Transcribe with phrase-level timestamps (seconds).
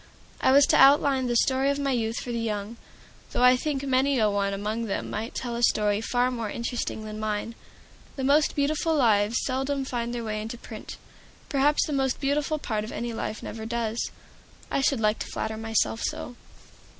[0.41, 2.77] I was to outline the story of my youth for the young,
[3.33, 7.05] though I think many a one among them might tell a story far more interesting
[7.05, 7.53] than mine.
[8.15, 10.97] The most beautiful lives seldom find their way into print.
[11.49, 14.09] Perhaps the most beautiful part of any life never does.
[14.71, 16.35] I should like to flatter myself so.